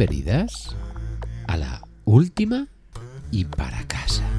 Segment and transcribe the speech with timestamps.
[0.00, 0.74] Bienvenidas
[1.46, 2.68] a la última
[3.30, 4.29] y para casa.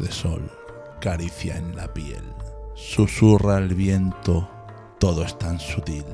[0.00, 0.50] De sol,
[1.00, 2.22] caricia en la piel,
[2.74, 4.46] susurra el viento,
[4.98, 6.04] todo es tan sutil.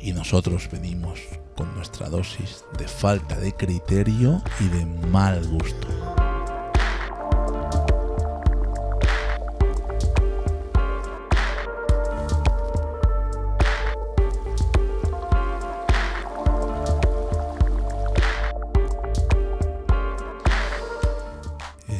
[0.00, 1.20] Y nosotros venimos
[1.54, 5.87] con nuestra dosis de falta de criterio y de mal gusto.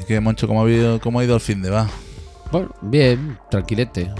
[0.08, 1.88] Qué, Moncho, cómo ha, ido, cómo ha ido el fin de va?
[2.50, 4.10] Bueno, bien, tranquilete.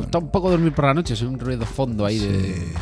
[0.00, 2.42] Está un poco dormir por la noche, es un ruido de fondo ahí Sí, de.
[2.42, 2.74] tío.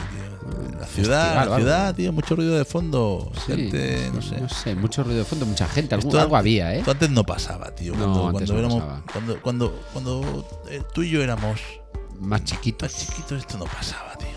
[0.81, 1.57] La ciudad, festival la algo.
[1.57, 3.31] ciudad, tío, mucho ruido de fondo.
[3.47, 4.41] Sí, gente, no sé.
[4.41, 5.95] No sé, mucho ruido de fondo, mucha gente.
[5.95, 6.79] Algo, Esto algo antes- había, ¿eh?
[6.81, 7.93] esto antes no pasaba, tío.
[7.95, 9.03] No, Cuando, antes cuando éramos, pasaba.
[9.13, 11.61] cuando, cuando, cuando eh, tú y yo éramos
[12.19, 12.93] Más chiquitos.
[12.93, 14.29] más chiquitos, esto no pasaba, tío.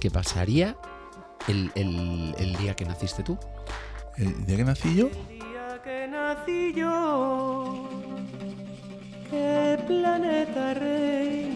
[0.00, 0.76] Qué pasaría
[1.48, 3.38] el, el- el día que naciste tú?
[4.16, 7.88] El día que nací yo, día que nací yo,
[9.30, 11.48] ¿qué planeta reinaría?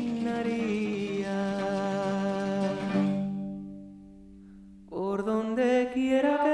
[4.89, 6.52] Por donde quiera que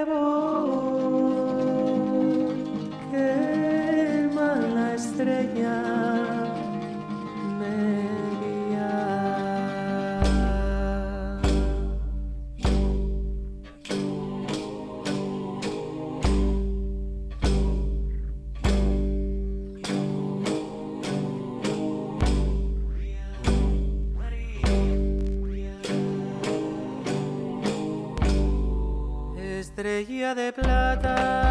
[30.38, 31.47] de plata,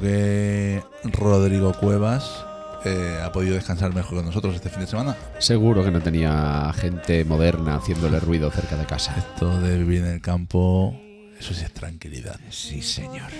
[0.00, 2.44] que Rodrigo Cuevas
[2.84, 5.16] eh, ha podido descansar mejor que nosotros este fin de semana.
[5.38, 9.14] Seguro que no tenía gente moderna haciéndole ruido cerca de casa.
[9.16, 10.94] Esto de vivir en el campo,
[11.38, 12.38] eso sí es tranquilidad.
[12.50, 13.30] Sí, señor.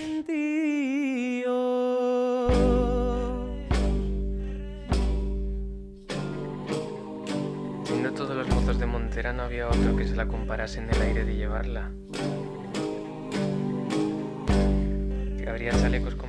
[7.85, 11.01] Siendo todos los mozos de Montera no había otro que se la comparase en el
[11.01, 11.91] aire de llevarla.
[15.37, 16.28] Que habría chalecos con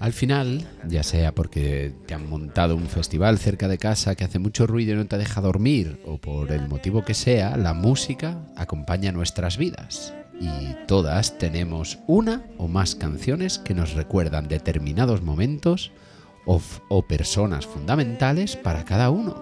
[0.00, 4.38] Al final, ya sea porque te han montado un festival cerca de casa que hace
[4.38, 8.38] mucho ruido y no te deja dormir, o por el motivo que sea, la música
[8.56, 10.14] acompaña nuestras vidas.
[10.40, 15.90] Y todas tenemos una o más canciones que nos recuerdan determinados momentos
[16.46, 19.34] o, personas fundamentales para cada uno.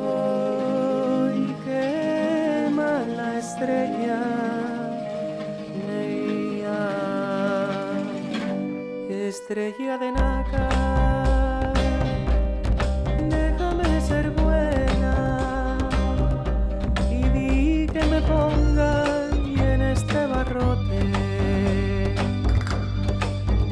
[0.00, 4.05] Hoy qué mala estrella
[9.36, 11.72] Estrella de nácar,
[13.28, 15.76] déjame ser buena
[17.10, 21.00] y di que me ponga y en este barrote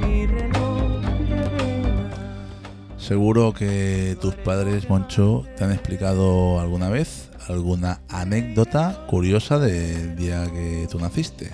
[0.00, 1.00] mi reloj
[1.30, 2.98] de.
[2.98, 10.44] Seguro que tus padres, Moncho, te han explicado alguna vez alguna anécdota curiosa del día
[10.44, 11.50] que tú naciste.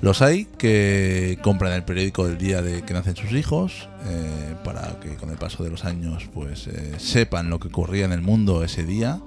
[0.00, 5.00] Los hay que compran el periódico del día de que nacen sus hijos eh, para
[5.00, 8.20] que con el paso de los años pues eh, sepan lo que ocurría en el
[8.20, 9.20] mundo ese día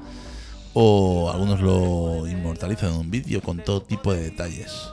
[0.74, 4.92] o algunos lo inmortalizan en un vídeo con todo tipo de detalles.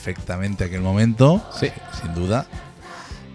[0.04, 1.68] Perfectamente aquel momento, Sí.
[2.02, 2.48] sin duda.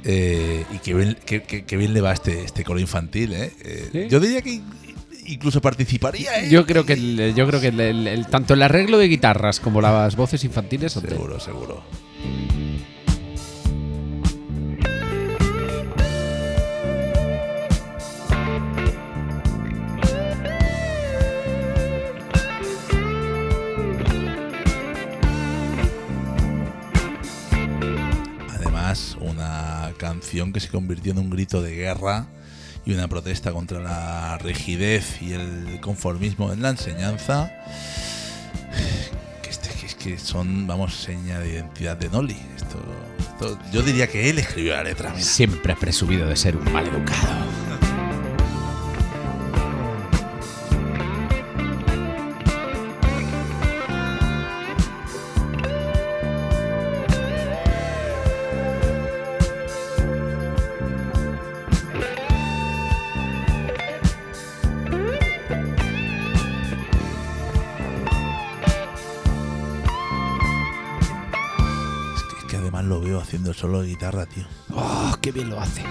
[0.05, 3.53] Eh, y que bien, que, que- que bien le va este, este coro infantil, ¿eh?
[3.63, 4.07] Eh, Sí.
[4.11, 4.65] Yo diría que in-
[5.27, 6.51] incluso participaría, ¿eh?
[6.51, 9.61] Yo creo que, el- yo creo que el- el- el- tanto el arreglo de guitarras
[9.61, 11.39] como las voces infantiles son de- Seguro,
[30.05, 32.27] canción que se convirtió en un grito de guerra
[32.87, 37.51] y una protesta contra la rigidez y el conformismo en la enseñanza.
[39.43, 42.37] Que, este- que es que son, vamos, seña de identidad de Noli.
[42.57, 42.79] Esto,
[43.19, 45.11] esto- yo diría que él escribió la letra.
[45.11, 45.23] mira.
[45.25, 46.87] Siempre ha presumido de ser un mal
[74.27, 74.45] tío.
[74.73, 75.83] ¡Oh, qué bien lo hace!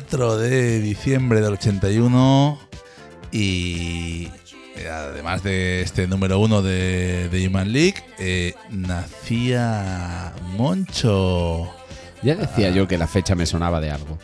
[0.00, 2.58] 24 de diciembre del 81
[3.30, 4.28] y
[4.76, 11.70] eh, además de este número uno de, de Human League, eh, nacía Moncho.
[12.22, 14.18] Ya decía yo que la fecha me sonaba de algo.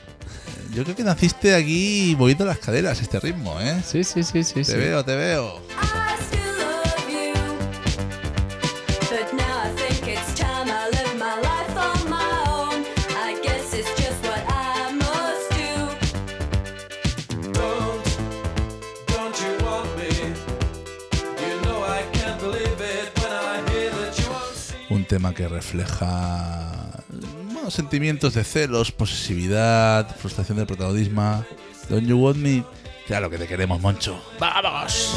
[0.75, 3.81] Yo creo que naciste aquí moviendo las caderas, este ritmo, ¿eh?
[3.87, 4.55] Sí, sí, sí, sí.
[4.55, 4.77] Te sí.
[4.77, 5.61] veo, te veo.
[25.35, 27.03] Que refleja
[27.69, 31.45] sentimientos de celos, posesividad, frustración del protagonismo.
[31.89, 32.65] Don't you want me?
[33.07, 34.21] Claro que te queremos, Moncho.
[34.39, 35.17] ¡Vamos!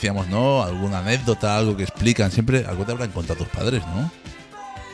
[0.00, 0.62] Decíamos, ¿no?
[0.62, 2.30] Alguna anécdota, algo que explican.
[2.30, 4.10] Siempre algo te habrán contado tus padres, ¿no?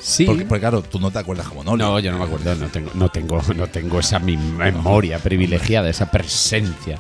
[0.03, 0.25] Sí.
[0.25, 1.77] Porque, porque, claro, tú no te acuerdas como no.
[1.77, 6.11] No, yo no me acuerdo, no tengo, no tengo, no tengo esa memoria privilegiada, esa
[6.11, 6.99] presencia.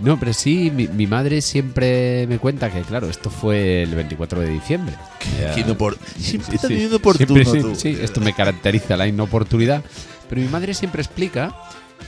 [0.00, 4.40] No, pero sí, mi, mi madre siempre me cuenta que, claro, esto fue el 24
[4.40, 4.94] de diciembre.
[5.40, 6.74] Ya- Qué inopor- Siempre Sí, sí.
[7.16, 7.74] Siempre, tú.
[7.76, 9.82] sí, esto me caracteriza la inoportunidad.
[10.28, 11.54] Pero mi madre siempre explica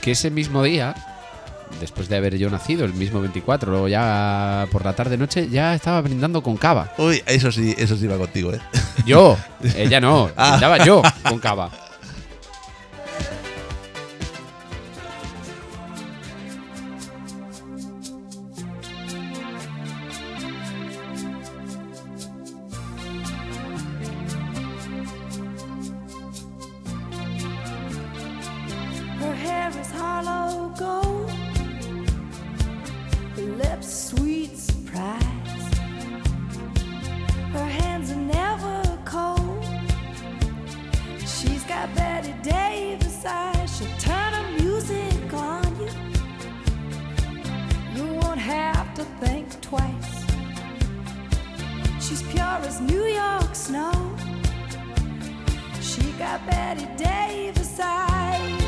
[0.01, 0.95] que ese mismo día,
[1.79, 6.01] después de haber yo nacido, el mismo 24, luego ya por la tarde-noche, ya estaba
[6.01, 6.91] brindando con cava.
[6.97, 8.59] Uy, eso sí, eso sí va contigo, ¿eh?
[9.05, 9.37] Yo,
[9.75, 10.51] ella no, Ah.
[10.51, 11.69] brindaba yo con cava.
[53.69, 54.15] Snow.
[55.79, 58.58] She got Betty Davis eyes.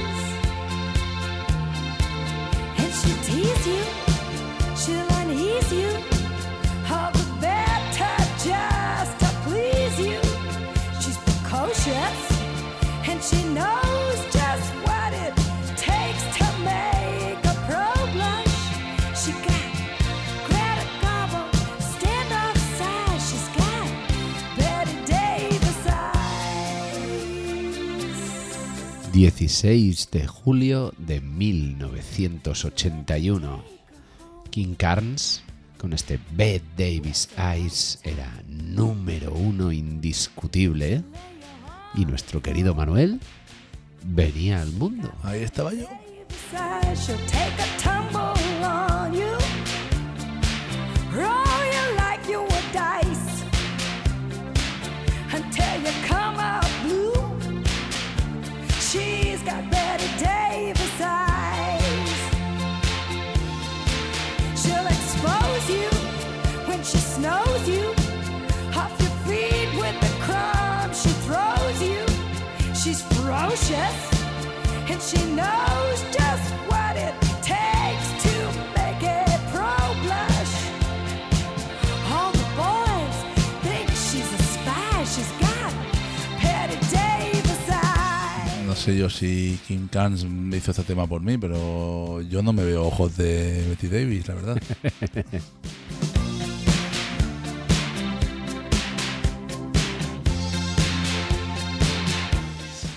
[29.42, 33.64] 16 de julio de 1981.
[34.52, 35.42] King Carnes,
[35.80, 41.04] con este Bette Davis Eyes, era número uno indiscutible.
[41.96, 43.20] Y nuestro querido Manuel
[44.04, 45.12] venía al mundo.
[45.24, 45.88] Ahí estaba yo.
[46.52, 49.36] side, she'll take a tumble on you.
[51.20, 51.51] Roll
[72.84, 73.70] She's ferocious
[74.90, 75.71] and she knows
[88.82, 92.86] sé yo si Kim Carnes hizo este tema por mí, pero yo no me veo
[92.86, 94.62] ojos de Betty Davis, la verdad.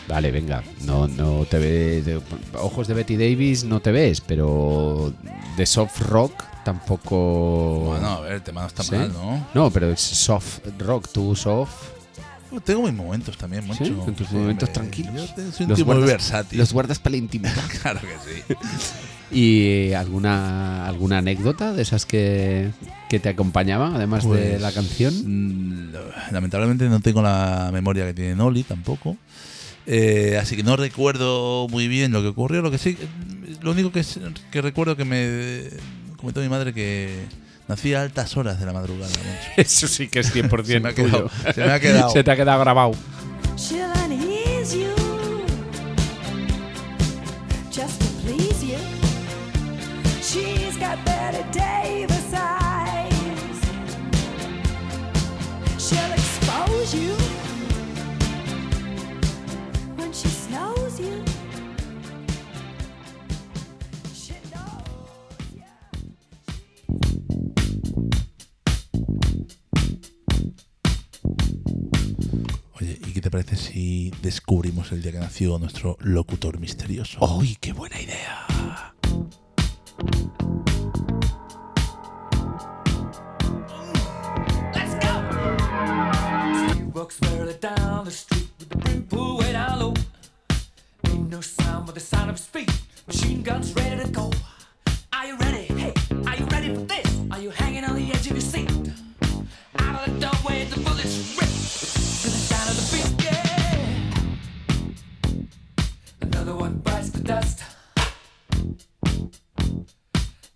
[0.06, 2.04] Vale, venga, no, no te ves.
[2.04, 2.20] de-
[2.60, 5.12] ojos de Betty Davis no te ves, pero
[5.56, 7.80] de soft rock tampoco.
[7.86, 8.94] bueno, a ver, el tema no está ¿Sí?
[8.94, 9.46] mal, ¿no?
[9.54, 11.93] No, pero es soft rock, tú soft.
[12.60, 13.84] Tengo mis momentos también, mucho.
[13.84, 15.14] Sí, en tus momentos tranquilos.
[15.14, 16.58] Yo te- soy un Los tipo muy guardas- versátil.
[16.58, 17.54] Los guardas para la intimidad.
[17.82, 18.54] Claro que sí.
[19.30, 22.70] ¿Y alguna, alguna anécdota de esas que,
[23.08, 25.14] que te acompañaban, además de Pues, la canción?
[25.24, 25.92] mm,
[26.32, 29.16] Lamentablemente no tengo la memoria que tiene Noli tampoco.
[29.86, 32.62] Eh, así que no recuerdo muy bien lo que ocurrió.
[32.62, 32.96] Lo que sí,
[33.60, 34.04] lo único que,
[34.50, 35.64] que recuerdo que me
[36.16, 37.24] comentó mi madre que
[37.68, 39.08] nací a altas horas de la madrugada.
[39.08, 39.50] Moncho.
[39.56, 41.08] Eso sí que es 100% Se me ha tuyo.
[41.10, 42.10] quedado- se me ha quedado.
[42.12, 42.92] Se te ha quedado grabado.
[73.14, 77.20] Qué te parece si descubrimos el día que nació nuestro locutor misterioso?
[77.20, 78.92] ¡Uy, qué buena idea!
[84.74, 85.12] Let's go.
[86.74, 89.94] He walks merrily down the street with the brim pulled way down low.
[91.06, 92.72] Ain't no sound but the sound of his feet.
[93.06, 94.32] Machine guns ready to go.
[95.12, 95.66] Are you ready?
[95.66, 95.94] Hey,
[96.26, 97.20] are you ready for this?
[97.30, 98.68] Are you hanging on the edge of your seat?
[99.78, 100.83] Out of the doorway, the
[107.24, 107.64] dust.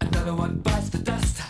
[0.01, 1.43] Another one bites the dust.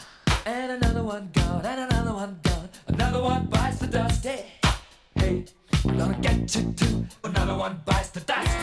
[0.47, 2.69] And another one gone, and another one gone.
[2.87, 4.25] Another one bites the dust.
[4.25, 4.47] Hey,
[5.17, 5.45] hey,
[5.85, 7.07] we're gonna get you too.
[7.25, 8.57] Another one bites the dust.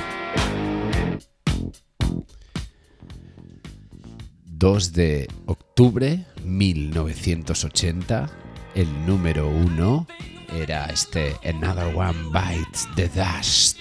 [4.57, 8.29] 2 de octubre 1980,
[8.75, 10.07] el número uno
[10.53, 13.77] era este Another One Bites the Dust.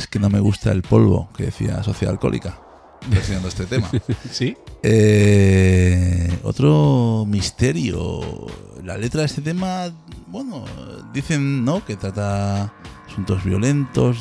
[0.00, 2.58] Es que no me gusta el polvo que decía Sociedad Alcohólica,
[3.08, 3.90] presionando este tema.
[4.30, 4.56] ¿Sí?
[4.82, 8.46] Eh, otro misterio.
[8.84, 9.92] La letra de este tema,
[10.28, 10.64] bueno,
[11.12, 12.72] dicen no que trata
[13.08, 14.16] asuntos violentos.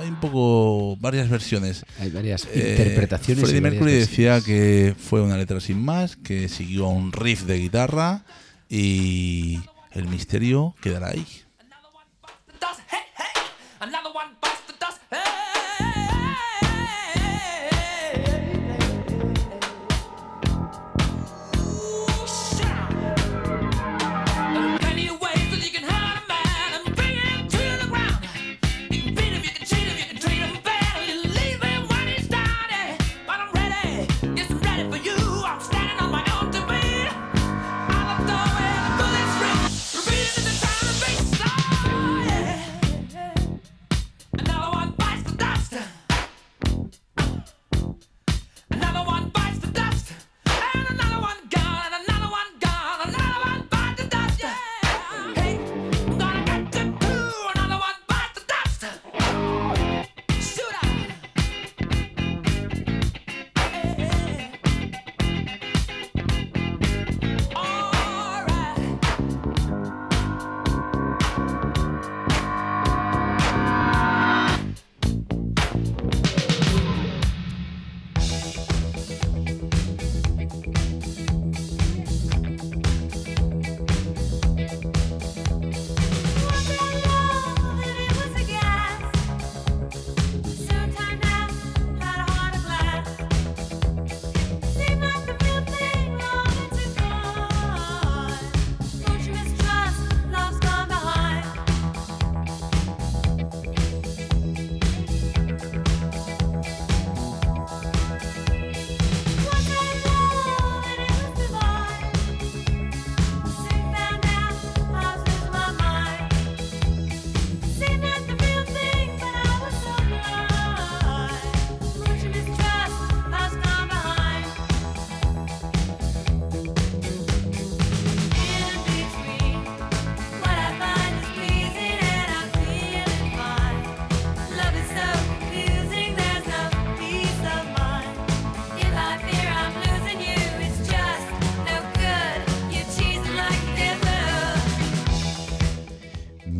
[0.00, 1.84] Hay un poco varias versiones.
[2.00, 3.44] Hay varias Eh, interpretaciones.
[3.44, 7.58] Freddie Mercury decía que fue una letra sin más, que siguió a un riff de
[7.58, 8.24] guitarra
[8.68, 9.60] y
[9.92, 11.26] el misterio quedará ahí.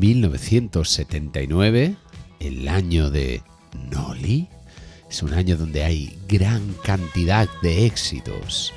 [0.02, 1.94] 1979,
[2.40, 3.40] el año de
[3.88, 4.48] Nolly,
[5.08, 8.72] es un año donde hay gran cantidad de éxitos.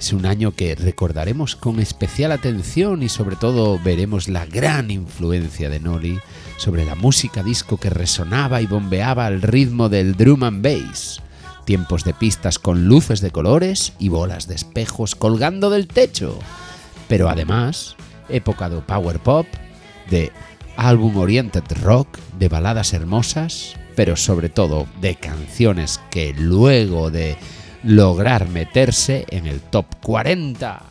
[0.00, 5.70] Es un año que recordaremos con especial atención y sobre todo veremos la gran influencia
[5.70, 6.18] de Nolly
[6.56, 11.22] sobre la música disco que resonaba y bombeaba al ritmo del drum and bass.
[11.66, 16.36] Tiempos de pistas con luces de colores y bolas de espejos colgando del techo.
[17.06, 17.94] Pero además,
[18.28, 19.46] época de power pop,
[20.10, 20.32] de
[20.76, 27.36] álbum oriented rock, de baladas hermosas, pero sobre todo de canciones que luego de
[27.82, 30.82] lograr meterse en el top 40.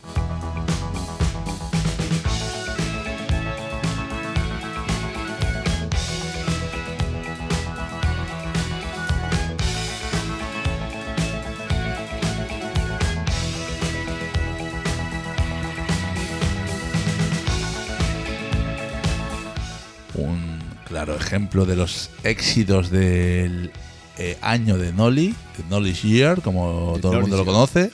[21.16, 23.70] Ejemplo de los éxitos del
[24.18, 27.90] eh, año de Nolly, de Nolly's Year, como The todo el mundo lo conoce,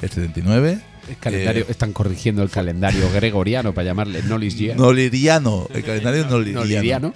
[0.00, 0.80] el 79.
[1.08, 4.76] El calendario, Eh, están corrigiendo el calendario gregoriano para llamarle Nolly's Year.
[4.76, 6.26] Noliriano, el calendario.
[6.26, 7.12] Noliriano.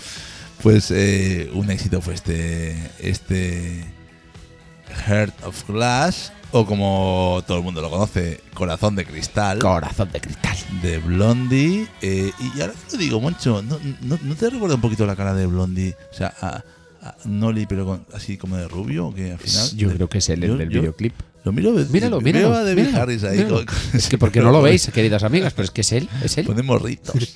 [0.62, 3.84] Pues eh, un éxito fue este, este
[4.92, 10.20] Heart of Glass, o como todo el mundo lo conoce, Corazón de Cristal, Corazón de
[10.20, 10.56] cristal.
[10.82, 11.86] de Blondie.
[12.02, 15.34] eh, y ahora lo digo, Moncho, ¿no, no, no te recuerda un poquito la cara
[15.34, 15.96] de Blondie?
[16.12, 16.62] O sea, a,
[17.02, 19.70] a Nolly, pero con- así como de rubio, que al final.
[19.76, 21.14] Yo creo que es él el Yo- del yo videoclip.
[21.44, 22.54] Lo miro, Míralo, veo míralo.
[22.54, 23.38] a David míralo, Harris ahí.
[23.38, 23.56] míralo.
[23.56, 26.08] con- con Es que porque no lo veis, queridas amigas, pero es que es él,
[26.22, 26.46] es él.
[26.46, 27.14] Ponemos ritos.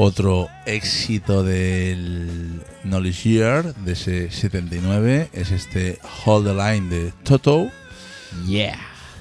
[0.00, 7.68] Otro éxito del Knowledge Year de ese 79 es este Hold the Line de Toto.
[8.46, 8.78] Yeah.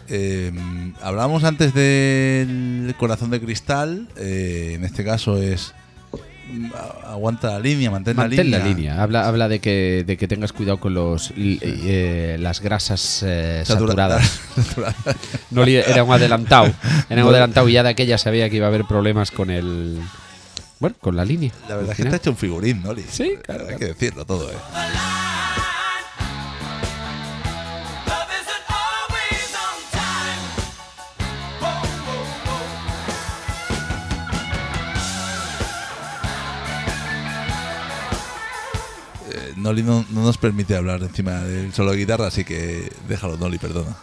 [0.07, 0.51] Eh,
[1.01, 4.07] hablamos antes del corazón de cristal.
[4.17, 5.73] eh, en este caso es
[6.53, 6.67] mm,
[7.07, 8.75] aguanta la línea, mantén, Mantén la la línea.
[8.93, 9.01] línea.
[9.01, 13.63] Habla, habla de que, de que tengas cuidado con los li- eh, las grasas eh,
[13.65, 14.39] Satura- saturadas.
[14.55, 15.15] saturadas.
[15.49, 16.71] No era un adelantado.
[17.09, 19.97] Era un adelantado y ya de aquella sabía que iba a haber problemas con el.
[20.79, 21.51] Bueno, con la línea.
[21.67, 22.93] La verdad es que está hecho un figurín, ¿no?
[23.09, 23.79] Sí, claro, Hay claro.
[23.79, 24.55] que decirlo todo, ¿eh?
[39.29, 43.37] Eh, Noli no, no nos permite hablar encima del solo de guitarra, así que déjalo,
[43.37, 43.95] Noli, perdona.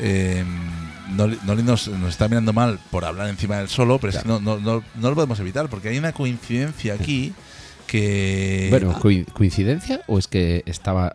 [0.00, 0.44] Eh,
[1.10, 4.28] Noli, Noli nos, nos está mirando mal por hablar encima del solo, pero es que
[4.28, 7.32] no, no, no, no lo podemos evitar porque hay una coincidencia aquí
[7.86, 8.68] que.
[8.70, 11.14] Bueno, coi- ¿coincidencia o es que estaba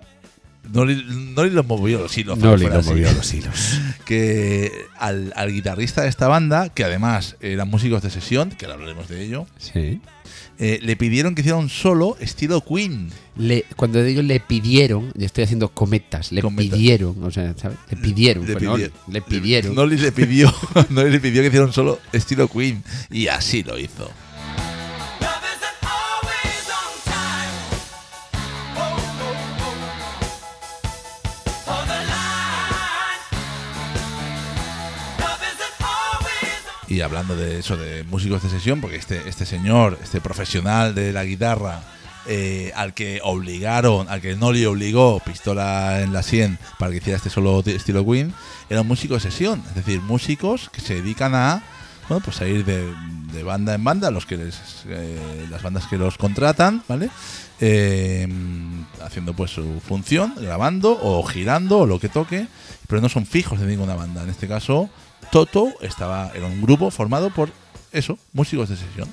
[0.74, 1.04] Noli,
[1.36, 2.38] Noli lo movió los hilos.
[2.38, 2.90] No le fuera así.
[2.90, 3.80] movió los hilos?
[4.06, 8.76] Que al, al guitarrista de esta banda, que además eran músicos de sesión, que ahora
[8.76, 10.00] hablaremos de ello, Sí.
[10.60, 13.10] eh, le pidieron que hiciera un solo estilo Queen.
[13.38, 16.78] Le, cuando digo le pidieron, y estoy haciendo cometas, le Cometas.
[16.78, 17.78] pidieron, o sea, ¿sabes?
[17.90, 19.74] Le pidieron, Le, pues no, le pidieron.
[19.76, 20.54] Noli le pidió,
[20.90, 22.84] Noli le pidió que hiciera un solo estilo Queen.
[23.10, 24.10] Y así lo hizo.
[36.96, 41.12] Y hablando de eso, de músicos de sesión, porque este, este señor, este profesional de
[41.12, 41.82] la guitarra,
[42.26, 47.18] eh, al que obligaron, al que Noli obligó, pistola en la sien, para que hiciera
[47.18, 48.34] este solo estilo Queen,
[48.70, 49.62] era un músico de sesión.
[49.68, 51.64] Es decir, músicos que se dedican a,
[52.08, 52.90] bueno, pues a ir de,
[53.34, 57.10] de banda en banda, los que les, eh, las bandas que los contratan, ¿vale?
[57.60, 58.26] Eh,
[59.04, 62.48] haciendo pues su función, grabando o girando o lo que toque,
[62.88, 64.24] pero no son fijos de ninguna banda.
[64.24, 64.90] En este caso,
[65.36, 67.52] Toto estaba, era un grupo formado por
[67.92, 69.10] eso, músicos de sesión.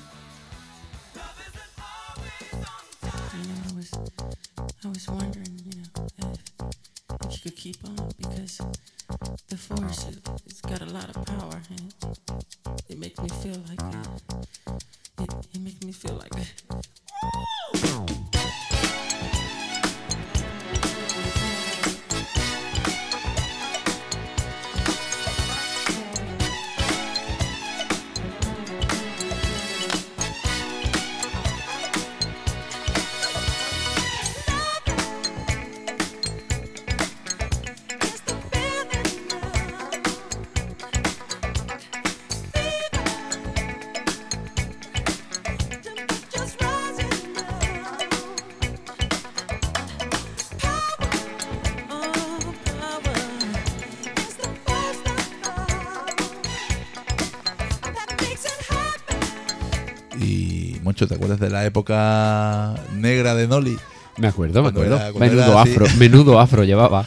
[61.03, 63.77] Mucho, ¿te acuerdas de la época negra de Noli?
[64.17, 64.95] Me acuerdo, me acuerdo.
[64.97, 67.05] era- menudo afro, menudo afro llevaba.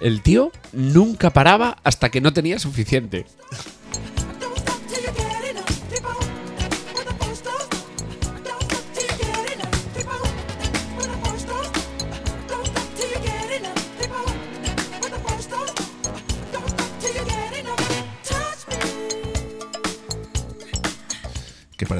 [0.00, 3.24] El tío nunca paraba hasta que no tenía suficiente.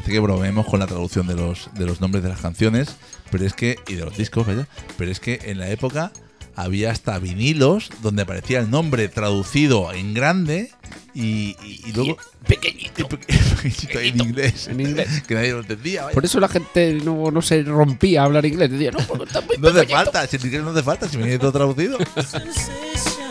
[0.04, 2.94] Parece que bromeemos con la traducción de los, de los nombres de las canciones,
[3.30, 6.12] pero es que, y de los discos, vaya, pero es que en la época
[6.56, 10.70] había hasta vinilos donde aparecía el nombre traducido en grande
[11.14, 13.08] y, y- y luego Pequeñito.
[13.08, 15.22] pequeñito en inglés, En inglés.
[15.26, 16.02] que nadie lo entendía.
[16.04, 16.14] vaya.
[16.14, 18.70] Por eso la gente no, no se rompía a hablar inglés.
[18.70, 19.96] Decía, no, porque está muy No hace pequeñito".
[20.04, 21.98] falta, si en inglés no hace falta, si viene todo traducido.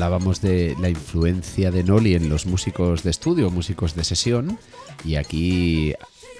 [0.00, 4.58] hablábamos de la influencia de Noli en los músicos de estudio, músicos de sesión.
[5.06, 5.94] Y aquí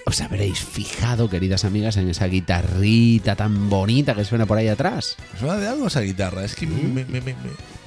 [0.05, 5.15] os habréis fijado, queridas amigas, en esa guitarrita tan bonita que suena por ahí atrás.
[5.39, 7.35] Suena de algo esa guitarra, es que me, me- me- me-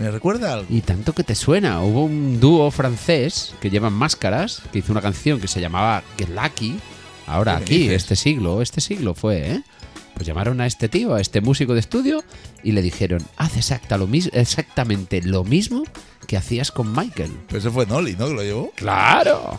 [0.01, 0.67] me recuerda a algo.
[0.69, 1.81] Y tanto que te suena.
[1.85, 6.31] Hubo un dúo francés que llevan máscaras, que hizo una canción que se llamaba Get
[6.31, 6.81] Lucky.
[7.29, 9.63] Ahora ¿Qué aquí, este siglo, este siglo fue, ¿eh?
[10.21, 12.23] Pues llamaron a este tío, a este músico de estudio,
[12.63, 15.83] y le dijeron, haz exacta lo mis- exactamente lo mismo
[16.27, 17.33] que hacías con Michael.
[17.47, 18.29] Pero eso fue Noli, ¿no?
[18.29, 18.71] Que lo llevó.
[18.77, 19.59] ¡Claro!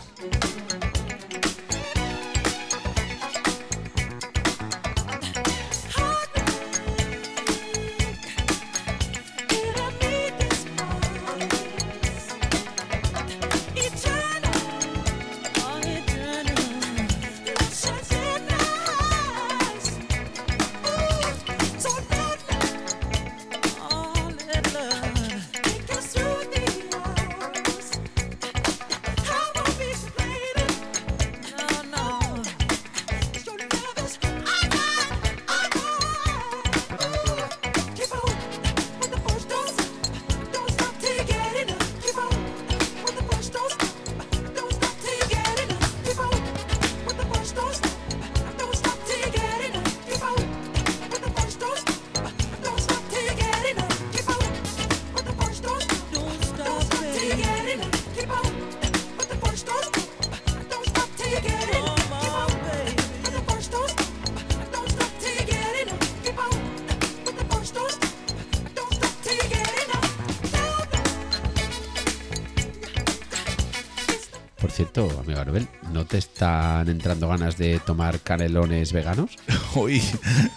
[77.52, 79.36] Ganas de tomar canelones veganos?
[79.74, 80.02] Uy,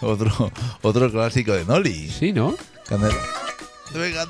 [0.00, 0.50] otro,
[0.82, 2.08] otro clásico de Noli.
[2.10, 2.54] Sí, ¿no?
[2.88, 3.14] Canela.
[3.92, 4.28] De vegan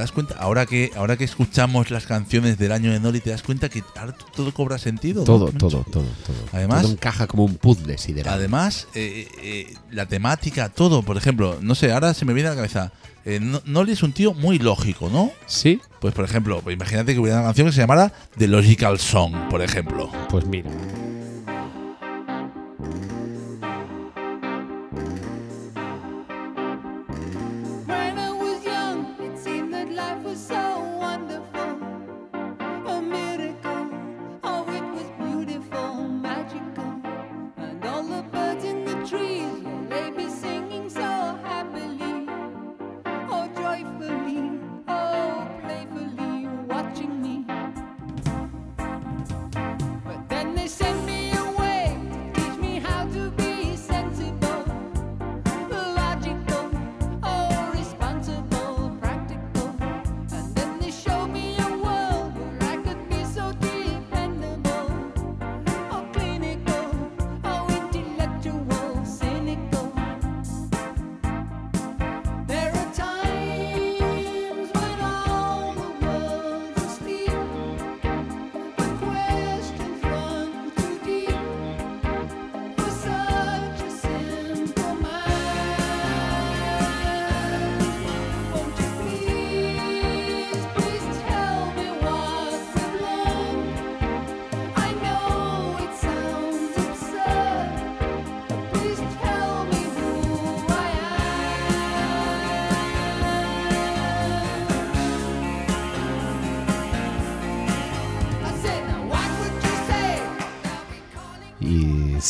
[0.00, 0.34] das cuenta?
[0.38, 3.82] Ahora que, ahora que escuchamos las canciones del año de Noli, ¿te das cuenta que
[3.96, 5.24] ahora todo cobra sentido?
[5.24, 6.34] Todo, todo, todo, todo.
[6.52, 8.34] Además- Todo encaja como un puzzle sideral.
[8.34, 12.52] Además, eh, eh, la temática, todo, por ejemplo, no sé, ahora se me viene a
[12.52, 12.92] la cabeza.
[13.26, 15.30] eh, No- Noli es un tío muy lógico, ¿no?
[15.46, 19.34] Sí, Pues, por ejemplo, imagínate que hubiera una canción que se llamara The Logical Song,
[19.50, 20.10] por ejemplo.
[20.30, 20.70] pues mira.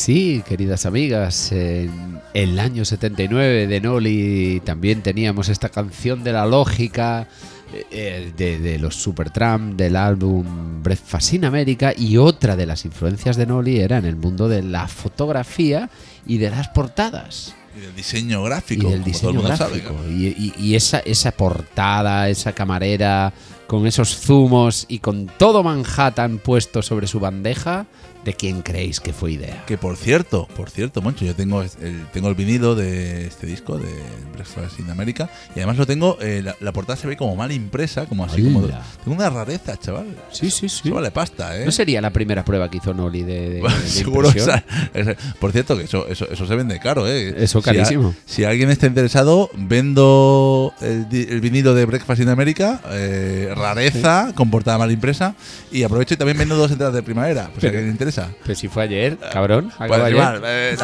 [0.01, 6.47] Sí, queridas amigas, en el año 79 de Noli también teníamos esta canción de la
[6.47, 7.27] lógica
[7.75, 12.85] eh, eh, de, de los Supertramp del álbum Breakfast in America y otra de las
[12.85, 15.91] influencias de Noli era en el mundo de la fotografía
[16.27, 19.95] y de las portadas Y del diseño gráfico, y del diseño gráfico.
[19.97, 20.11] sabe.
[20.13, 23.33] y, y- y esa, esa portada, esa camarera
[23.67, 27.87] con esos zumos y con todo Manhattan puesto sobre su bandeja,
[28.25, 29.65] ¿de quién creéis que fue idea?
[29.67, 31.71] Que por cierto, por cierto, Moncho, yo tengo el,
[32.13, 33.89] tengo el vinilo de este disco de
[34.35, 37.51] Breakfast in America y además lo tengo, eh, la, la portada se ve como mal
[37.53, 38.61] impresa, como así como...
[38.63, 40.07] Tengo una rareza, chaval.
[40.33, 40.83] Sí, sí, sí.
[40.89, 41.65] Eso vale pasta, ¿eh?
[41.65, 44.29] ¿No sería la primera prueba que hizo Noli de, de- de Seguro.
[44.29, 44.65] esa-
[44.95, 47.35] esa- por cierto, que eso, eso, eso se vende caro, ¿eh?
[47.43, 48.15] Eso Si a- carísimo.
[48.27, 54.51] Si, alguien está interesado, vendo el, el vinilo de Breakfast in America, eh, rareza, con
[54.51, 55.35] portada mal impresa,
[55.73, 57.91] y aprovecho y también vendo dos entradas de primavera, pues si a Pero- alguien le
[57.93, 58.10] interesa.
[58.43, 59.73] Pero si fue ayer, cabrón.
[59.77, 60.19] Pues, acaba ayer.
[60.19, 60.77] igual, eh,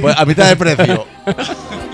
[0.00, 1.06] pues, a mitad de precio.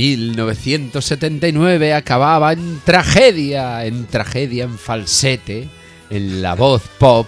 [0.00, 5.68] 1979 acababa en tragedia, en tragedia, en falsete,
[6.08, 7.26] en la voz pop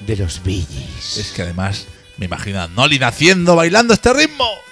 [0.00, 1.16] de los Gees.
[1.16, 4.67] Es que además me imagino a Noli naciendo bailando este ritmo.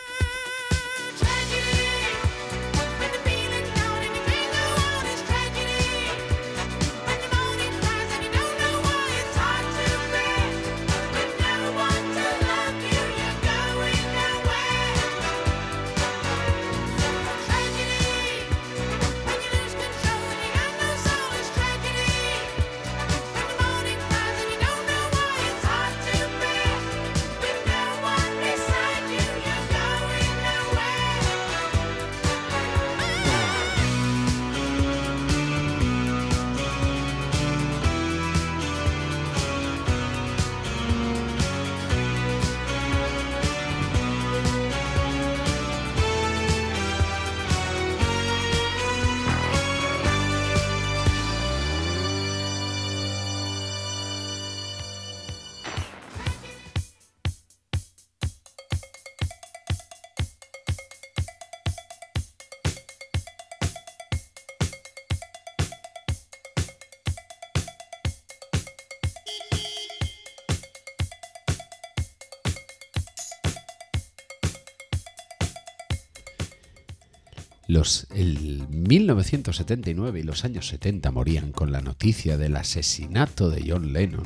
[78.15, 84.25] El 1979 y los años 70 morían con la noticia del asesinato de John Lennon.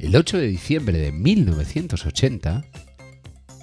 [0.00, 2.64] El 8 de diciembre de 1980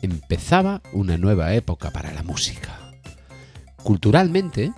[0.02, 2.94] empezaba una nueva época para la música.
[3.84, 4.72] Culturalmente,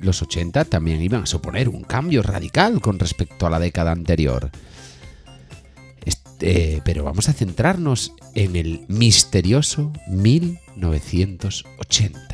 [0.00, 4.50] los 80 también iban a suponer un cambio radical con respecto a la década anterior.
[6.04, 12.31] Este, pero vamos a centrarnos en el misterioso 1980.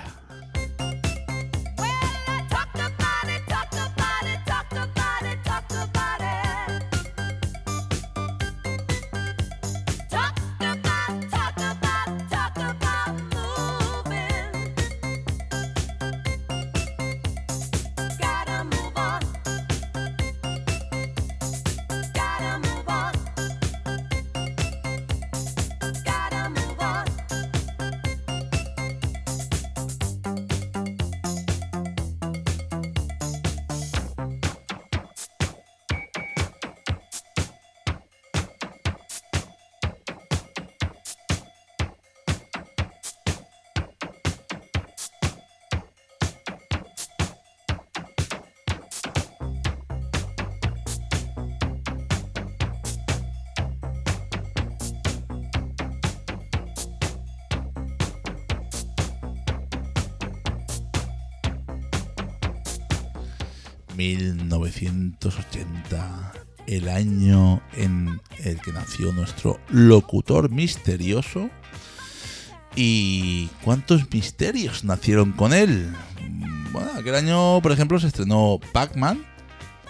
[63.99, 66.33] ...1980...
[66.67, 71.51] ...el año en el que nació nuestro locutor misterioso...
[72.81, 75.93] ¿Y cuántos misterios nacieron con él?
[76.71, 79.27] Bueno, aquel año, por ejemplo, se estrenó Pac-Man.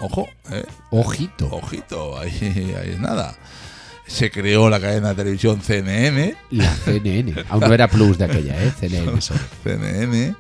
[0.01, 1.51] Ojo, eh, Ojito.
[1.51, 3.37] ojito, ahí, ahí es nada.
[4.09, 7.45] Se creó la cadena de televisión CNN, La CNN.
[7.49, 8.73] Aún no era Plus de aquella, ¿eh?
[8.81, 9.41] CNN solo.
[9.63, 10.35] CNN.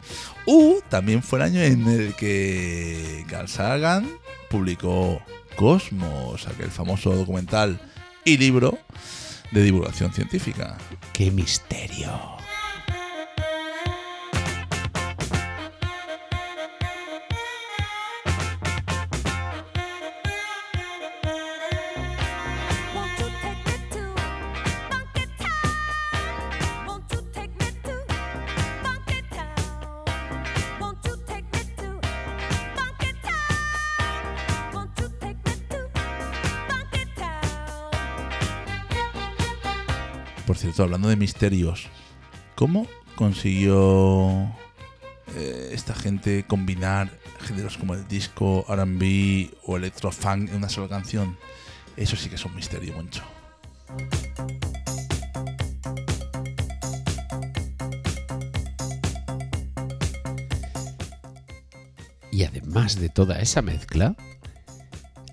[0.46, 4.08] Uh, también fue el año en el que Carl Sagan
[4.48, 5.22] publicó
[5.56, 7.78] Cosmos, aquel famoso documental
[8.24, 8.78] y libro
[9.50, 10.78] de divulgación científica.
[11.12, 12.37] ¡Qué misterio!
[40.82, 41.88] Hablando de misterios,
[42.54, 44.54] ¿cómo consiguió
[45.34, 47.10] eh, esta gente combinar
[47.40, 51.36] géneros como el disco, RB o electrofunk en una sola canción?
[51.96, 53.22] Eso sí que es un misterio, Moncho.
[62.30, 64.14] Y además de toda esa mezcla,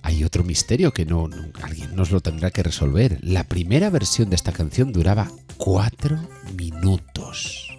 [0.06, 1.28] hay otro misterio que no,
[1.64, 3.18] alguien nos lo tendrá que resolver.
[3.24, 6.16] La primera versión de esta canción duraba 4
[6.56, 7.76] minutos.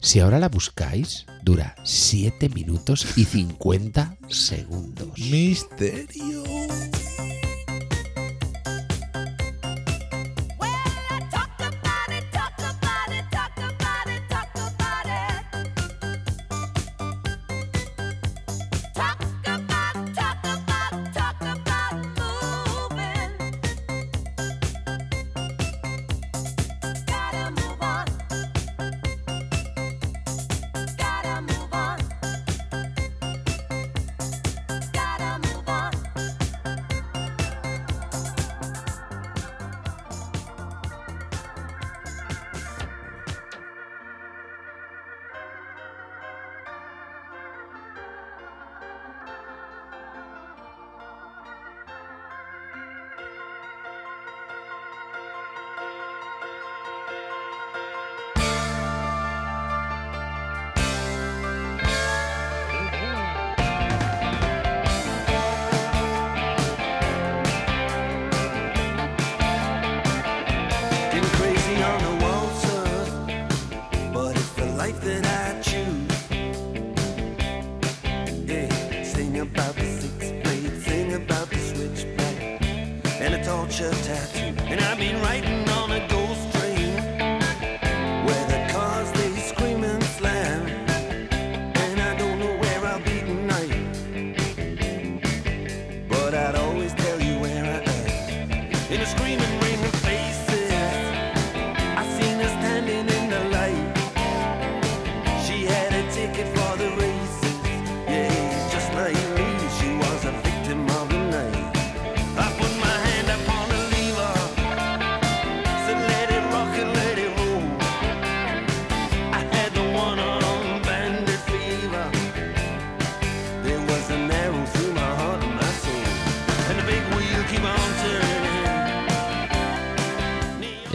[0.00, 5.18] Si ahora la buscáis, dura 7 minutos y 50 segundos.
[5.18, 6.44] Misterio.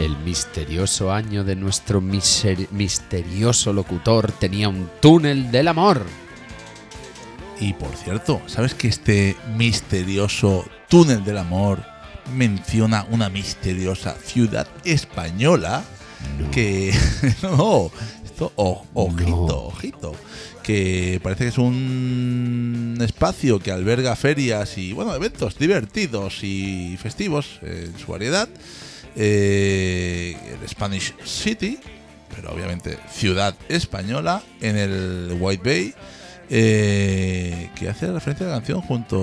[0.02, 6.04] El misterioso año de nuestro misterioso locutor tenía un túnel del amor.
[7.60, 11.84] Y por cierto, ¿sabes que este misterioso túnel del amor
[12.34, 15.84] menciona una misteriosa ciudad española
[16.50, 16.92] que
[17.42, 17.92] no,
[18.24, 19.54] esto o- ojito, No.
[19.68, 20.16] ojito,
[20.64, 27.60] que parece que es un espacio que alberga ferias y bueno, eventos divertidos y festivos
[27.62, 28.48] en su variedad.
[29.16, 31.78] Eh, el Spanish City,
[32.34, 35.94] pero obviamente ciudad española en el White Bay
[36.48, 39.18] eh, que hace referencia a la canción junto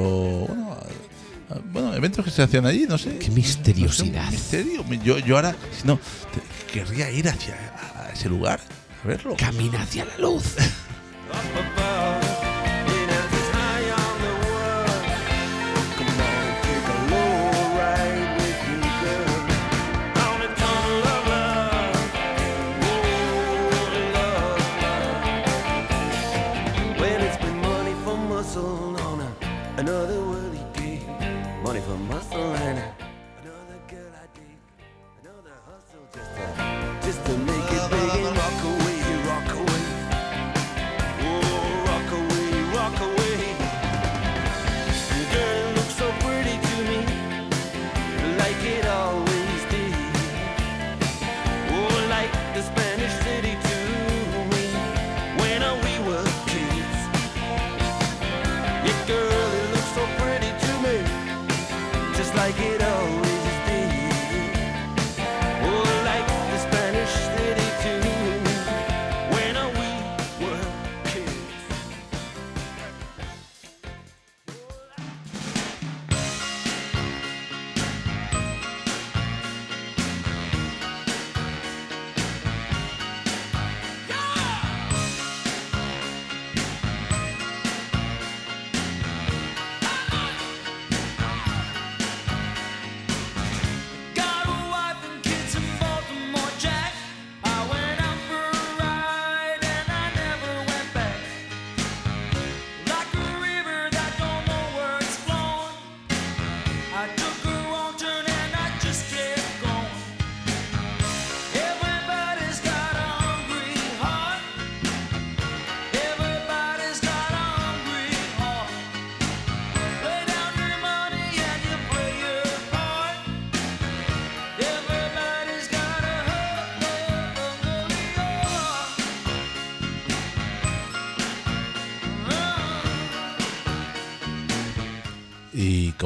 [0.47, 4.25] bueno, a- a- bueno eventos que se hacían allí no sé Qué misteriosidad.
[4.31, 8.29] no sé, un misterio yo, yo ahora si no te- querría ir hacia a ese
[8.29, 8.59] lugar
[9.03, 10.43] a verlo Camina hacia la luz.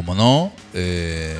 [0.05, 1.35] como no eh,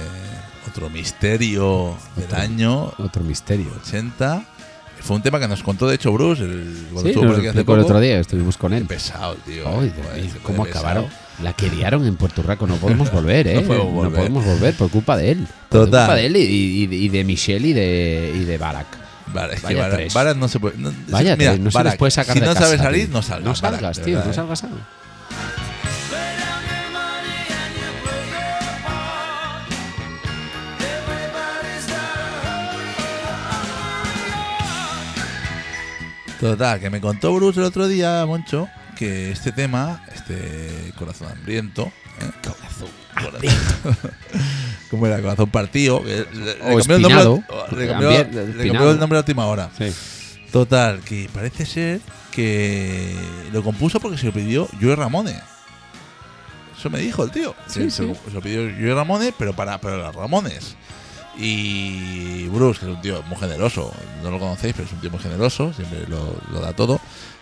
[0.70, 3.68] otro misterio del Otro- año Otro misterio.
[3.86, 4.46] 80
[5.02, 7.46] fue un tema que nos contó de hecho Bruce el, cuando Sí, nos por hace
[7.48, 7.88] explicó el poco.
[7.88, 8.84] otro día, estuvimos con él.
[8.84, 11.08] Qué pesado tío Ay, Dios mío, se ¿Cómo acabaron?
[11.42, 12.66] La que liaron en Puerto Rico.
[12.68, 13.56] No podemos volver, ¿eh?
[13.56, 14.14] No podemos volver.
[14.20, 15.48] podemos volver por culpa de él.
[15.70, 16.06] Por Total.
[16.06, 18.88] culpa de él y, y- y de Michelle y de, y de Barack.
[19.34, 20.14] Vale, es que Barak.
[20.14, 20.78] Barak no se puede.
[20.78, 22.82] No, Vaya, mira, tres, no se Barak, les puede sacar si de no casa, sabes
[22.82, 23.14] salir, tío.
[23.14, 23.46] no salgas.
[23.46, 24.34] No salgas, Barak, tío, no eh.
[24.34, 24.64] salgas.
[24.64, 24.78] algo.
[36.52, 38.68] Total, que me contó Bruce el otro día, Moncho,
[38.98, 41.92] que este tema, este corazón hambriento.
[42.22, 42.32] ¿eh?
[42.44, 42.90] Corazón.
[44.90, 45.22] ¿Cómo era?
[45.22, 46.04] Corazón partido.
[46.04, 47.44] que le, le O cambió el nombre, espinado.
[47.78, 48.74] le cambió, Ambien- le espinado.
[48.74, 49.70] cambió el nombre a última hora.
[49.78, 49.94] Sí.
[50.52, 53.16] Total, que parece ser que
[53.52, 55.40] lo compuso porque se lo pidió Joey Ramone.
[56.78, 57.56] Eso me dijo el tío.
[57.68, 57.90] Sí.
[57.90, 60.76] Se, lo- se lo pidió Joey Ramone, pero para, para los Ramones.
[61.38, 65.10] Y Bruce, que es un tío muy generoso, no lo conocéis, pero es un tío
[65.12, 67.00] muy generoso, siempre lo, lo da todo.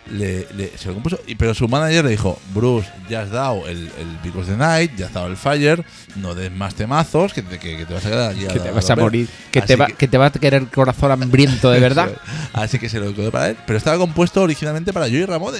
[0.09, 3.67] Le, le- se lo compuso, y, pero su manager le dijo: Bruce, ya has dado
[3.67, 5.85] el, el Because the Night, ya has dado el Fire,
[6.15, 8.71] no des más temazos, que te, que, que te vas a quedar aquí Que te
[8.71, 9.03] vas a a ver".
[9.05, 9.29] morir.
[9.51, 12.11] Que te, va, que- que te va a querer el corazón hambriento de verdad.
[12.53, 13.57] Así que se lo quedó para él.
[13.67, 15.59] Pero estaba compuesto originalmente para Joey Ramone.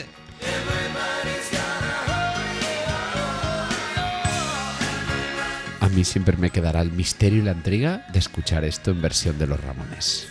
[5.92, 9.48] Mí siempre me quedará el misterio y la intriga de escuchar esto en versión de
[9.48, 10.28] los Ramones.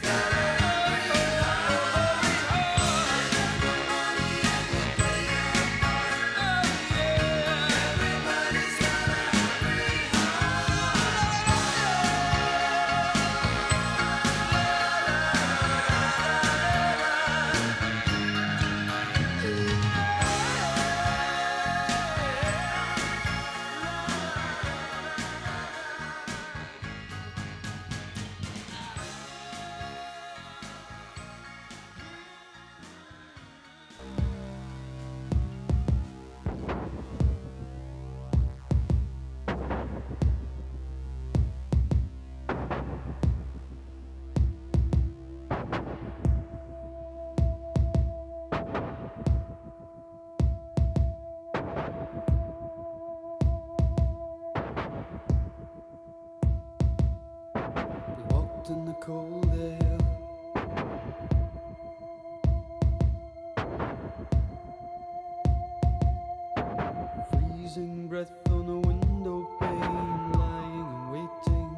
[68.10, 71.70] Breath on a window pane, lying and waiting.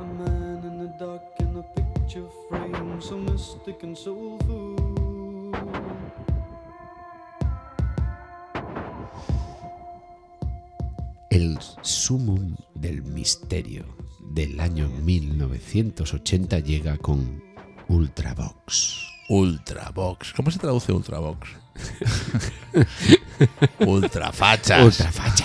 [0.00, 4.76] A man in the dark in a picture frame, so mystic and soulful.
[11.30, 13.86] El sumum del misterio
[14.34, 17.49] del año 1980 llega con
[17.90, 19.08] Ultravox.
[19.28, 20.32] Ultravox.
[20.34, 21.48] ¿Cómo se traduce Ultravox?
[23.80, 24.84] Ultrafachas.
[24.84, 25.39] Ultrafachas.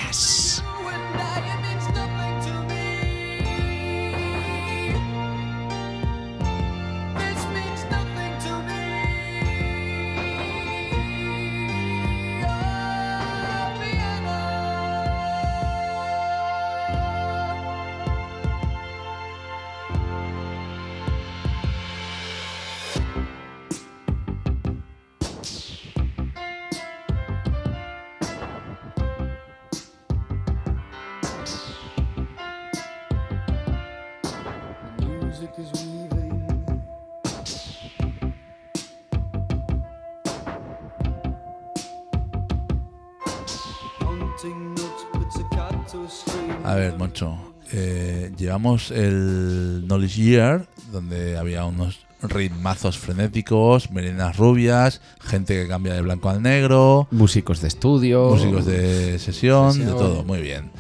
[48.56, 56.00] Llevamos el Knowledge Year, donde había unos ritmazos frenéticos, melenas rubias, gente que cambia de
[56.00, 58.30] blanco al negro, Músicos de estudio.
[58.30, 60.72] músicos de sesión, de todo, muy bien.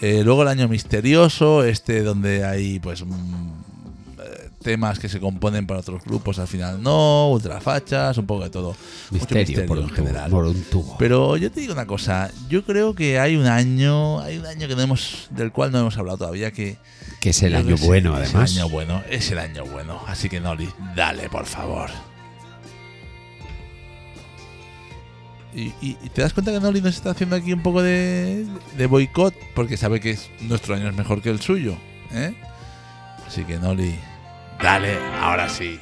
[0.00, 3.02] Eh, luego el año misterioso, este donde hay pues
[4.64, 8.74] temas que se componen para otros grupos, al final no, ultrafachas, un poco de todo.
[9.12, 10.30] Misterio, por, un en general.
[10.30, 10.96] Tubo, por un tubo.
[10.98, 14.66] Pero yo te digo una cosa, yo creo que hay un año, hay un año
[14.66, 16.78] que no hemos, del cual no hemos hablado todavía, que
[17.20, 18.50] que es el año bueno, es además.
[18.52, 20.00] el año bueno, es el año bueno.
[20.08, 21.90] Así que Noli, dale, por favor.
[25.54, 28.44] Y, y- y te das cuenta que Noli nos está haciendo aquí un poco de,
[28.76, 31.76] de boicot porque sabe que es- nuestro año es mejor que el suyo.
[32.12, 32.34] ¿eh?
[33.26, 33.94] Así que Noli,
[34.62, 35.80] dale, ahora sí.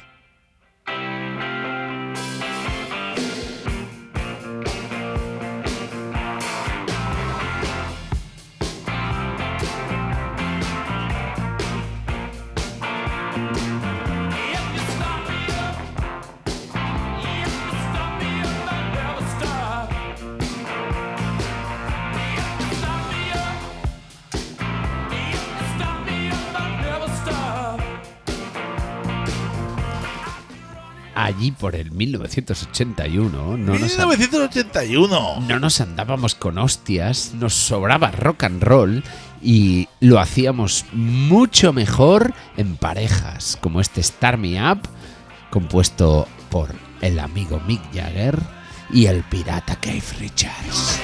[31.43, 35.41] Allí por el 1981 no nos, an- 1981.
[35.45, 39.03] no nos andábamos con hostias, nos sobraba rock and roll
[39.41, 44.83] y lo hacíamos mucho mejor en parejas, como este Start Me Up,
[45.49, 46.69] compuesto por
[47.01, 48.39] el amigo Mick Jagger
[48.89, 50.97] y el pirata Keith Richards.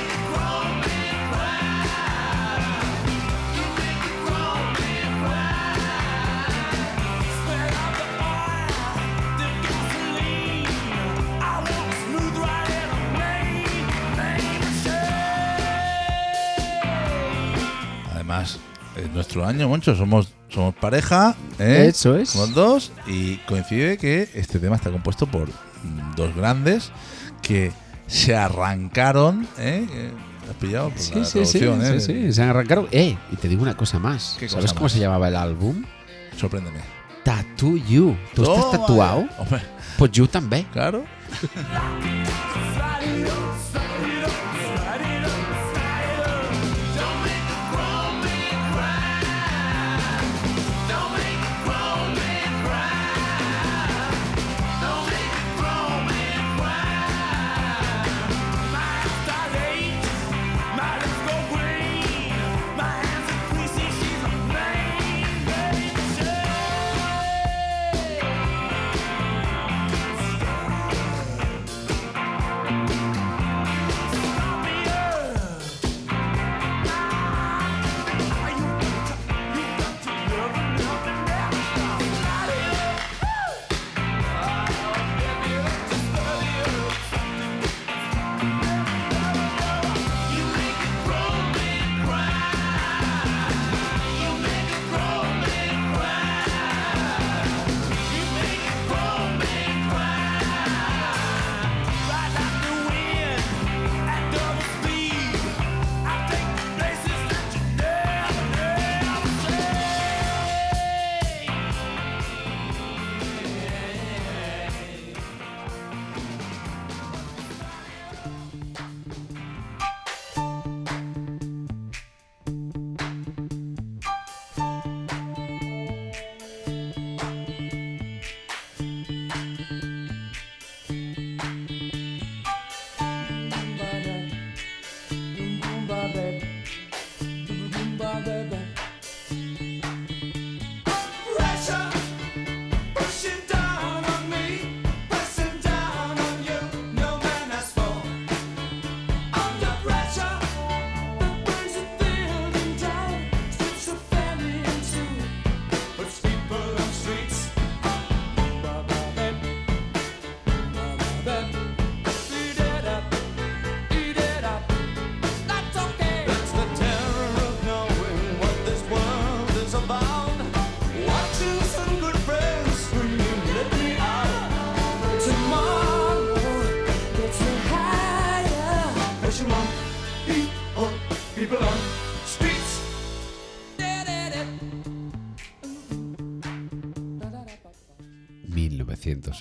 [18.30, 18.60] Además,
[18.96, 19.96] es nuestro año, Moncho.
[19.96, 21.36] Somos, somos pareja.
[21.58, 21.88] ¿eh?
[21.90, 22.30] Eso es.
[22.30, 22.92] Somos dos.
[23.08, 25.50] Y coincide que este tema está compuesto por
[26.16, 26.92] dos grandes
[27.42, 27.72] que
[28.06, 29.48] se arrancaron.
[29.58, 30.12] ¿eh?
[30.48, 30.90] ¿Has pillado?
[30.90, 32.00] Por Sí, la sí, sí, ¿eh?
[32.00, 32.88] sí, sí, se arrancaron.
[32.92, 34.36] Eh, y te digo una cosa más.
[34.40, 34.92] ¿Qué ¿Sabes cosa cómo más?
[34.92, 35.84] se llamaba el álbum?
[36.38, 36.80] Sorpréndeme.
[37.24, 38.16] Tattoo You.
[38.36, 39.26] ¿Tú estás Toma, tatuado?
[39.40, 39.62] Hombre,
[39.98, 40.68] Pues yo también.
[40.72, 41.04] claro.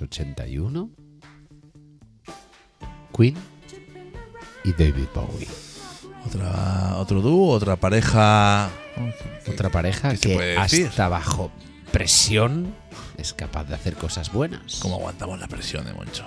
[0.00, 0.90] 1981.
[3.16, 3.36] Queen
[4.64, 5.48] y David Bowie.
[6.26, 8.70] Otra, otro dúo, otra pareja.
[9.48, 10.86] Otra pareja ¿qué se que decir?
[10.88, 11.50] hasta bajo
[11.92, 12.74] presión
[13.16, 14.80] es capaz de hacer cosas buenas.
[14.80, 16.26] ¿Cómo aguantamos la presión de Moncho?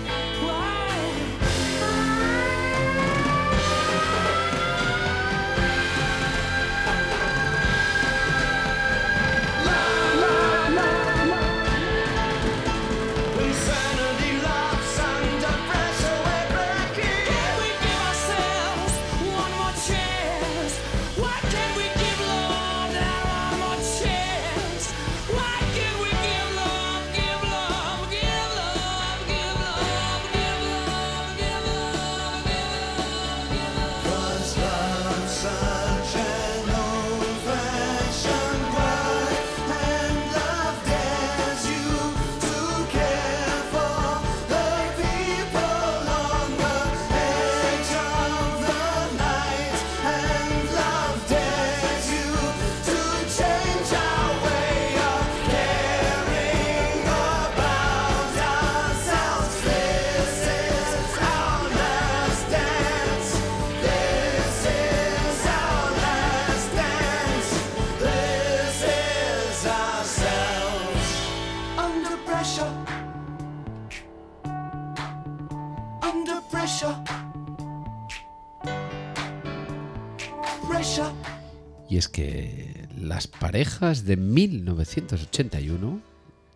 [83.51, 86.01] parejas de 1981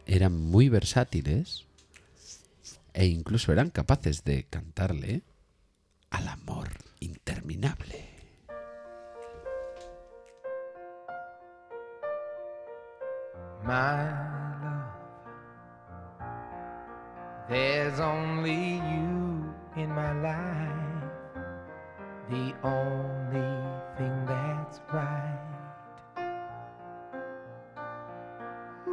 [0.06, 1.68] eran muy versátiles
[2.93, 5.24] e incluso eran capaces de cantarle
[6.10, 6.70] al amor
[7.02, 8.08] interminable.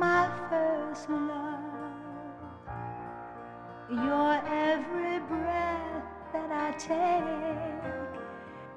[0.03, 1.95] My first love.
[3.89, 4.33] Your
[4.69, 8.17] every breath that I take,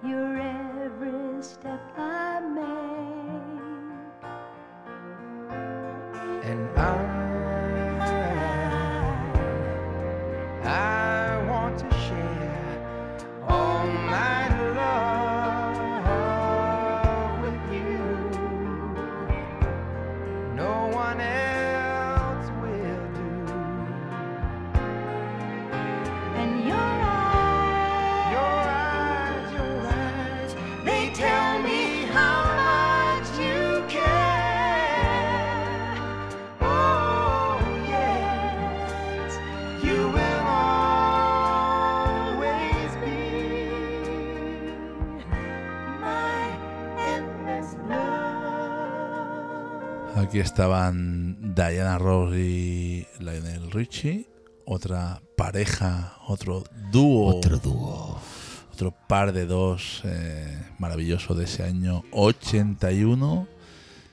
[0.07, 3.65] your every step I make.
[6.43, 7.14] And I,
[50.35, 54.27] Aquí estaban Diana Ross y Lionel Richie.
[54.65, 57.37] Otra pareja, otro dúo.
[57.37, 58.19] Otro dúo.
[58.73, 63.47] Otro par de dos eh, maravilloso de ese año 81.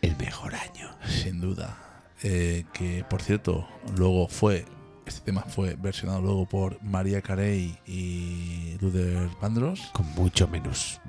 [0.00, 0.90] El mejor año.
[1.08, 1.76] Sin duda.
[2.22, 3.66] Eh, que por cierto,
[3.96, 4.64] luego fue.
[5.04, 9.90] Este tema fue versionado luego por María Carey y Luther Vandross.
[9.92, 11.00] Con mucho menos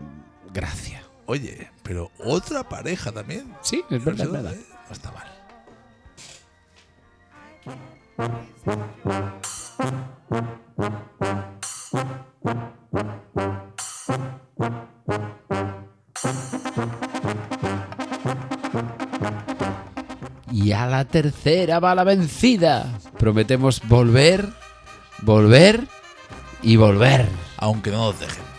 [0.51, 1.03] gracia.
[1.27, 3.53] Oye, pero otra pareja también.
[3.61, 4.67] Sí, es verdad, es Versionada, verdad.
[4.69, 4.72] ¿eh?
[20.51, 22.99] Y a la tercera va la vencida.
[23.17, 24.47] Prometemos volver,
[25.21, 25.87] volver
[26.61, 27.27] y volver.
[27.57, 28.52] Aunque no nos dejen.